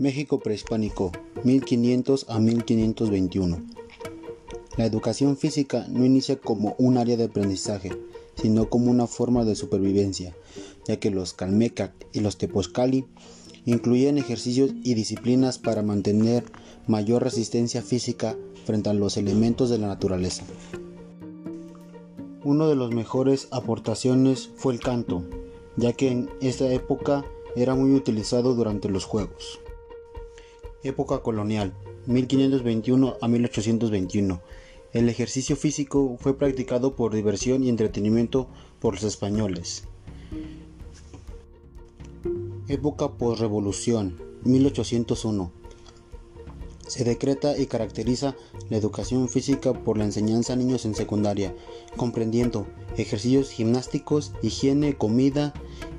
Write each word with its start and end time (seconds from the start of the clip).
México 0.00 0.40
prehispánico, 0.40 1.12
1500 1.44 2.26
a 2.28 2.40
1521. 2.40 3.62
La 4.76 4.86
educación 4.86 5.36
física 5.36 5.86
no 5.88 6.04
inicia 6.04 6.34
como 6.34 6.74
un 6.78 6.98
área 6.98 7.16
de 7.16 7.24
aprendizaje, 7.24 7.92
sino 8.34 8.68
como 8.68 8.90
una 8.90 9.06
forma 9.06 9.44
de 9.44 9.54
supervivencia, 9.54 10.34
ya 10.88 10.98
que 10.98 11.12
los 11.12 11.32
Calmecac 11.32 11.92
y 12.12 12.20
los 12.20 12.38
Tepozcali 12.38 13.06
incluían 13.66 14.18
ejercicios 14.18 14.72
y 14.82 14.94
disciplinas 14.94 15.58
para 15.58 15.82
mantener 15.82 16.44
mayor 16.88 17.22
resistencia 17.22 17.80
física 17.80 18.36
frente 18.64 18.90
a 18.90 18.94
los 18.94 19.16
elementos 19.16 19.70
de 19.70 19.78
la 19.78 19.86
naturaleza. 19.86 20.42
Uno 22.42 22.68
de 22.68 22.74
los 22.74 22.92
mejores 22.92 23.46
aportaciones 23.52 24.50
fue 24.56 24.74
el 24.74 24.80
canto, 24.80 25.22
ya 25.76 25.92
que 25.92 26.10
en 26.10 26.30
esta 26.40 26.68
época 26.72 27.24
era 27.54 27.76
muy 27.76 27.94
utilizado 27.94 28.54
durante 28.54 28.88
los 28.88 29.04
juegos. 29.04 29.60
Época 30.84 31.20
colonial, 31.20 31.72
1521 32.06 33.16
a 33.18 33.26
1821. 33.26 34.42
El 34.92 35.08
ejercicio 35.08 35.56
físico 35.56 36.18
fue 36.20 36.36
practicado 36.36 36.94
por 36.94 37.14
diversión 37.14 37.64
y 37.64 37.70
entretenimiento 37.70 38.48
por 38.80 38.92
los 38.94 39.02
españoles. 39.04 39.84
Época 42.68 43.12
posrevolución, 43.12 44.20
1801. 44.44 45.50
Se 46.86 47.02
decreta 47.02 47.56
y 47.56 47.64
caracteriza 47.64 48.36
la 48.68 48.76
educación 48.76 49.30
física 49.30 49.72
por 49.72 49.96
la 49.96 50.04
enseñanza 50.04 50.52
a 50.52 50.56
niños 50.56 50.84
en 50.84 50.94
secundaria, 50.94 51.56
comprendiendo 51.96 52.66
ejercicios 52.98 53.50
gimnásticos, 53.50 54.32
higiene, 54.42 54.98
comida 54.98 55.54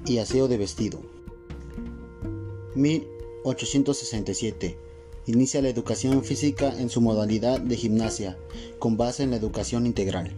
y 0.06 0.20
aseo 0.20 0.48
de 0.48 0.60
vestido. 0.60 1.00
1867. 3.46 4.76
Inicia 5.27 5.62
la 5.62 5.70
educación 5.70 6.24
física 6.24 6.74
en 6.79 6.90
su 6.90 6.99
modalidad 6.99 7.60
de 7.60 7.77
gimnasia, 7.77 8.37
con 8.79 8.98
base 8.98 9.24
en 9.24 9.32
la 9.32 9.37
educación 9.37 9.85
integral. 9.85 10.35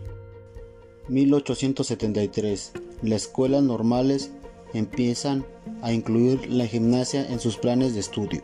1873. 1.08 2.74
Las 3.02 3.24
escuelas 3.24 3.64
normales 3.64 4.32
empiezan 4.74 5.46
a 5.82 5.94
incluir 5.94 6.50
la 6.52 6.68
gimnasia 6.68 7.26
en 7.26 7.40
sus 7.40 7.56
planes 7.58 7.94
de 7.94 8.02
estudio. 8.02 8.42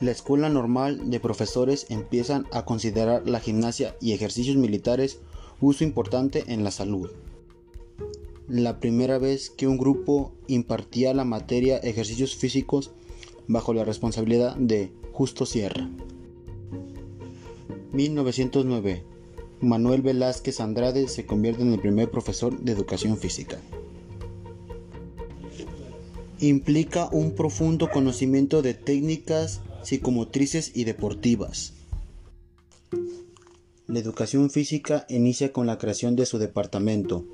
La 0.00 0.12
escuela 0.12 0.48
normal 0.48 1.10
de 1.10 1.18
profesores 1.18 1.86
empiezan 1.88 2.46
a 2.52 2.64
considerar 2.64 3.28
la 3.28 3.40
gimnasia 3.40 3.96
y 4.00 4.12
ejercicios 4.12 4.56
militares 4.56 5.18
uso 5.60 5.82
importante 5.82 6.44
en 6.48 6.62
la 6.62 6.70
salud. 6.70 7.10
La 8.46 8.78
primera 8.78 9.18
vez 9.18 9.50
que 9.50 9.66
un 9.66 9.78
grupo 9.78 10.32
impartía 10.46 11.14
la 11.14 11.24
materia 11.24 11.78
ejercicios 11.78 12.36
físicos 12.36 12.92
bajo 13.48 13.74
la 13.74 13.84
responsabilidad 13.84 14.56
de 14.56 14.92
Justo 15.12 15.46
Sierra. 15.46 15.88
1909. 17.92 19.04
Manuel 19.60 20.02
Velázquez 20.02 20.60
Andrade 20.60 21.08
se 21.08 21.26
convierte 21.26 21.62
en 21.62 21.72
el 21.72 21.80
primer 21.80 22.10
profesor 22.10 22.58
de 22.58 22.72
educación 22.72 23.16
física. 23.16 23.58
Implica 26.40 27.08
un 27.12 27.34
profundo 27.34 27.88
conocimiento 27.90 28.60
de 28.60 28.74
técnicas 28.74 29.60
psicomotrices 29.82 30.72
y 30.74 30.84
deportivas. 30.84 31.72
La 33.86 34.00
educación 34.00 34.50
física 34.50 35.06
inicia 35.08 35.52
con 35.52 35.66
la 35.66 35.78
creación 35.78 36.16
de 36.16 36.26
su 36.26 36.38
departamento 36.38 37.24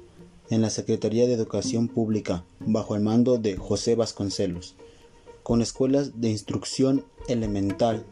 en 0.51 0.61
la 0.61 0.71
Secretaría 0.71 1.27
de 1.27 1.33
Educación 1.33 1.89
Pública 1.89 2.45
bajo 2.61 2.95
el 2.95 3.03
mando 3.03 3.39
de 3.39 3.57
José 3.57 3.95
Vasconcelos 3.95 4.75
con 5.51 5.63
escuelas 5.63 6.21
de 6.21 6.31
instrucción 6.31 7.05
elemental 7.27 8.07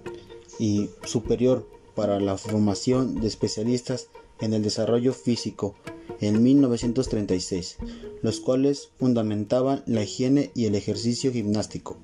y 0.58 0.90
superior 1.04 1.70
para 1.94 2.18
la 2.18 2.36
formación 2.36 3.20
de 3.20 3.28
especialistas 3.28 4.08
en 4.40 4.54
el 4.54 4.64
desarrollo 4.64 5.12
físico 5.12 5.76
en 6.20 6.42
1936, 6.42 7.76
los 8.22 8.40
cuales 8.40 8.90
fundamentaban 8.98 9.84
la 9.86 10.02
higiene 10.02 10.50
y 10.56 10.66
el 10.66 10.74
ejercicio 10.74 11.30
gimnástico. 11.30 12.00